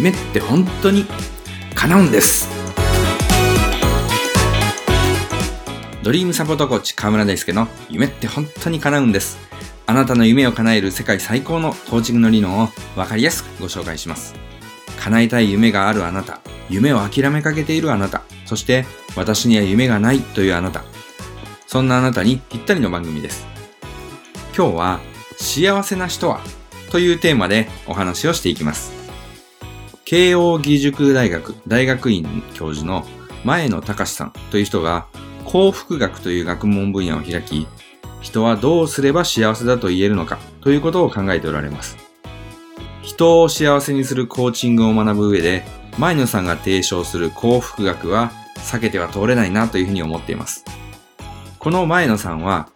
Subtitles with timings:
[0.00, 1.04] 夢って本当に
[1.74, 2.48] 叶うんです。
[6.02, 9.36] ドリームサポートコーチ河村大輔の夢って本当に叶うんです。
[9.86, 14.34] あなたの夢を叶える世界最高のコーチングの理論を分かりやすくご紹介します。
[15.00, 16.40] 叶えたい夢があるあなた。
[16.70, 18.22] 夢を諦めかけているあなた。
[18.46, 18.86] そして
[19.16, 20.82] 私には夢がないというあなた。
[21.66, 23.44] そんなあなたにぴったりの番組です。
[24.56, 25.00] 今日は
[25.36, 26.40] 幸せな人は？
[26.90, 28.98] というテーマでお話をしていきます。
[30.10, 33.04] 慶応義塾大学大学院教授の
[33.44, 35.06] 前野隆さんという人が
[35.44, 37.68] 幸福学という学問分野を開き、
[38.20, 41.96] 人はどうすれば幸せだと言えるのかということを考えておられます。
[43.02, 45.62] 人を幸せにするコーチングを学ぶ上で、
[45.96, 50.64] 前野さんが提唱する幸福学は避けては通れないなというふうに思っています。
[51.60, 52.68] この前野さんは、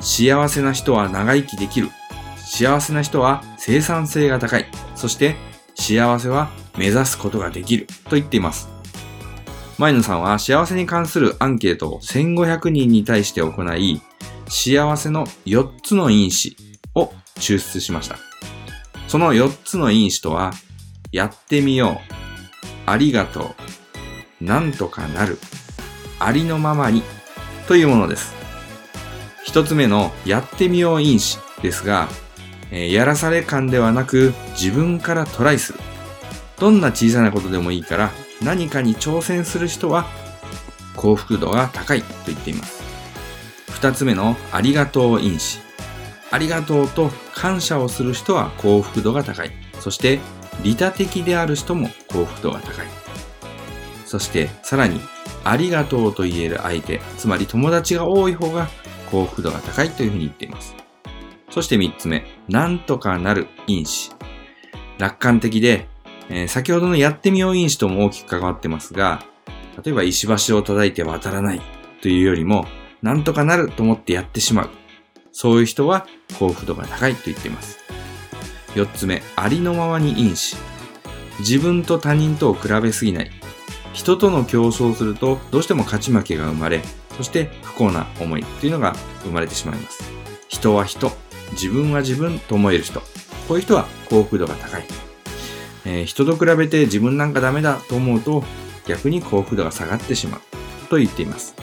[0.00, 1.90] 幸せな人は長生きできる。
[2.38, 4.64] 幸せな人は生産性が高い。
[4.94, 5.36] そして
[5.74, 8.68] 幸せは目指すことができると言っています。
[9.78, 14.02] 前野さんは幸せに関するアンケートを1500人に対して行い、
[14.48, 16.56] 幸せの4つの因子
[16.94, 18.18] を抽出しました。
[19.08, 20.52] その4つの因子とは、
[21.12, 21.96] やってみよう、
[22.86, 23.54] ありがと
[24.40, 25.38] う、なんとかなる、
[26.18, 27.02] ありのままに
[27.66, 28.34] というものです。
[29.44, 32.08] 一つ目のやってみよう因子ですが、
[32.70, 35.80] えー、やらされ感ではなく自分からトライする。
[36.60, 38.10] どんな小さなことでもいいから
[38.42, 40.06] 何かに挑戦する人は
[40.94, 42.82] 幸福度が高いと言っています。
[43.70, 45.58] 二つ目のありがとう因子。
[46.30, 49.50] ありがとうと感謝をする人は幸福度が高い。
[49.80, 50.20] そして
[50.62, 52.86] 利他的である人も幸福度が高い。
[54.04, 55.00] そしてさらに
[55.44, 58.68] ありがとうと言える相手、つまり友達が多い方が
[59.10, 60.74] 幸福度が高いというふうに言っています。
[61.48, 64.12] そして三つ目、なんとかなる因子。
[64.98, 65.88] 楽観的で
[66.30, 69.24] えー、先ほどのやってみよう因子とも大きく関わってますが、
[69.84, 71.60] 例えば石橋を叩いて渡らない
[72.00, 72.66] というよりも、
[73.02, 74.70] なんとかなると思ってやってしまう。
[75.32, 76.06] そういう人は
[76.38, 77.78] 幸福度が高いと言っています。
[78.76, 80.56] 四つ目、ありのままに因子。
[81.40, 83.30] 自分と他人とを比べすぎない。
[83.92, 86.80] 人との競争をするとどうしても勝ち負けが生まれ、
[87.16, 88.94] そして不幸な思いっていうのが
[89.24, 90.12] 生まれてしまいます。
[90.48, 91.10] 人は人、
[91.52, 93.00] 自分は自分と思える人。
[93.48, 95.09] こういう人は幸福度が高い。
[95.90, 98.44] えー、人と比べて自分なんかダメだと思うと
[98.86, 100.40] 逆に幸福度が下がってしまう
[100.88, 101.54] と言っています。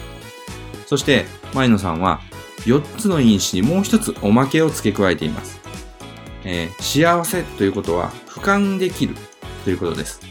[0.85, 2.21] そして前野さんは
[2.65, 5.59] 4つの因子にもう一つおまけを付け加えています。
[6.43, 9.15] えー、幸せということは俯瞰できる
[9.63, 10.21] ということです、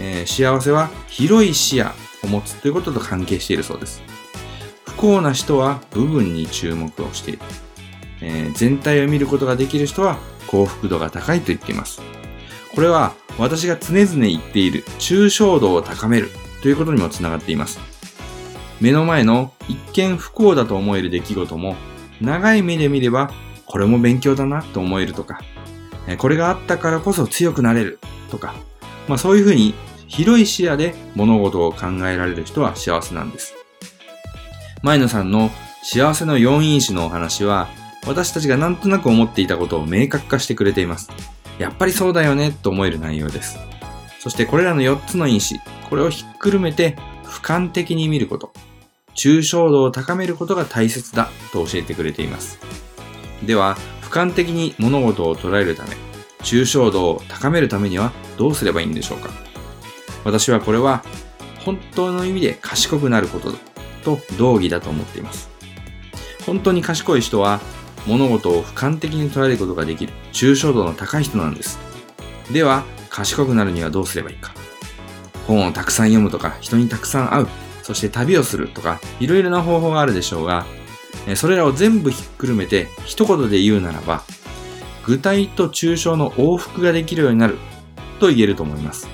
[0.00, 1.90] えー、幸せは広い視野
[2.22, 4.02] を持つということと関係しているそうです。
[4.86, 7.40] 不幸な人は部分に注目をしている。
[8.22, 12.02] えー、全体を見ることができる人は幸福度が高いと言っています。
[12.74, 16.30] これは私が常々言っている抽象度を高める
[16.62, 17.80] ということにもつながっています。
[18.80, 21.76] 目の前の一見不幸だと思える出来事も
[22.20, 23.30] 長い目で見れば
[23.66, 25.40] これも勉強だなと思えるとか、
[26.18, 27.98] これがあったからこそ強くなれる
[28.30, 28.54] とか、
[29.06, 29.74] まあそういうふうに
[30.06, 33.54] 広い視野で物事を考えられる人は幸せなんです。
[34.82, 35.50] 前野さんの
[35.82, 37.68] 幸せの4因子のお話は
[38.06, 41.10] 私たちがなんとなく思っていたことを明確化してくれています。
[41.60, 43.58] やっぱりそうだよねと思える内容です。
[44.18, 45.60] そしてこれらの4つの因子、
[45.90, 48.54] これをひっくるめて俯瞰的に見ること、
[49.14, 52.58] 抽象度を高めることが大切だと教えてくれています。
[53.44, 55.90] では、俯瞰的に物事を捉えるため、
[56.38, 59.28] 抽象度を高めるためにはどうすればいいんでしょうか
[60.24, 61.04] 私はこれは
[61.64, 63.52] 本当の意味で賢くなること
[64.02, 65.50] と同義だと思っています。
[66.46, 67.60] 本当に賢い人は
[68.06, 71.78] 物事を俯瞰的に捉えることができる抽象度の高い人なんです。
[72.52, 74.52] では、賢くなるにはどうすればいいか。
[75.46, 77.48] 本をたくさん読むとか、人にたくさん会う、
[77.82, 80.64] そして旅をするとか、いろいろな方法があるでしょうが、
[81.34, 84.22] それらを全部ひっくるめて一言で言うならば、
[85.04, 87.58] 具体と抽象の往復ができるようになる
[88.20, 89.08] と言えると思います。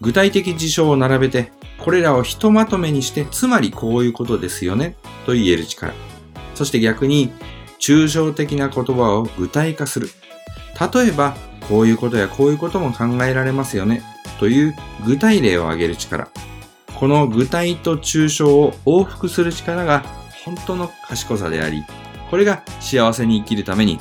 [0.00, 5.94] 具体的事象を並べて、これらをひとまとめにして、つまりこういうことですよねと言える力。
[6.54, 7.30] そして逆に、
[7.78, 10.08] 抽象的な言葉を具体化する。
[10.94, 11.36] 例えば、
[11.68, 14.02] こういうことやこういうことも考えられますよね。
[14.38, 14.74] という
[15.04, 16.28] 具体例を挙げる力。
[16.94, 20.04] この具体と抽象を往復する力が
[20.44, 21.84] 本当の賢さであり、
[22.30, 23.98] これが幸せに生きるために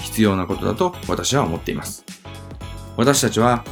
[0.00, 2.04] 必要なことだと私は思っています。
[2.96, 3.64] 私たちは、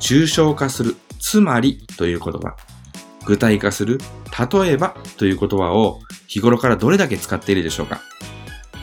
[0.00, 2.56] 抽象化する、つまりという言葉、
[3.24, 3.98] 具体化する、
[4.52, 8.00] 例えばという言葉を日頃からどれだけ使っているでしょうか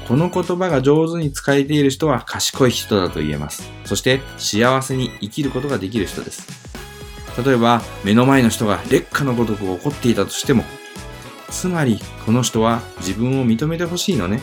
[0.08, 3.70] この言葉が上手に使えている人は賢い人だと言えます。
[3.86, 6.48] そして幸せに生きることができる人です。
[7.44, 10.64] 例えば、目の前の人が劣化のごとく怒っていたとしても、
[11.50, 14.42] つまりこの人は自分を認めてほしいのね。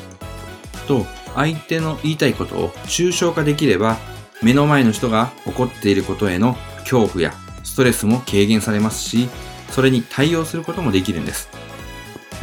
[0.88, 3.96] と、相手の言いたいことを抽象化できれば、
[4.42, 9.28] 目の前の人が怒っていることへの恐怖やストレスも軽減されますし、
[9.70, 11.48] それに対応することもできるんです。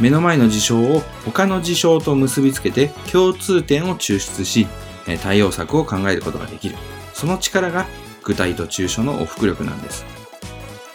[0.00, 4.66] 目の前の事象を他の事象と結びつけて共通点を抽出し、
[5.22, 6.76] 対応策を考えることができる。
[7.14, 7.86] その力が
[8.22, 10.04] 具体と抽象の往復力なんです。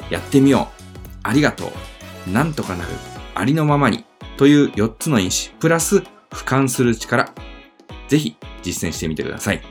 [0.10, 0.84] やってみよう。
[1.24, 1.72] ありがと
[2.28, 2.32] う。
[2.32, 2.92] なんとかなる。
[3.36, 4.06] ありのままに。
[4.38, 5.98] という4つの因子、プラス
[6.32, 7.34] 俯瞰する力。
[8.08, 9.62] ぜひ実践してみてください。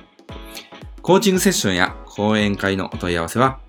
[1.00, 3.60] コーチングセッションや講演会のお問い合わせは、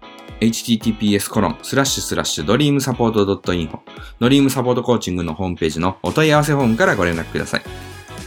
[0.44, 3.80] https コロンスラッシュスラッシュドリームサポート .info
[4.19, 7.62] ドリームサポートコーチングのホームページのお問い合わせフォームからご連絡ください。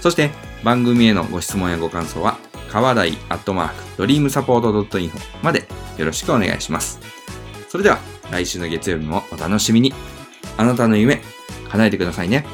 [0.00, 0.30] そして
[0.64, 2.38] 番組へのご質問やご感想は、
[2.70, 5.68] 川台アットマークドリームサポート .info まで
[5.98, 7.00] よろしくお願いします。
[7.68, 7.98] それでは
[8.30, 9.92] 来週の月曜日もお楽しみに。
[10.56, 11.20] あなたの夢、
[11.68, 12.46] 叶えてくださいね。